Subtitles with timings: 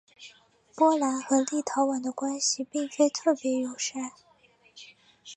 [0.75, 4.11] 波兰和立陶宛的关系并非特别友善。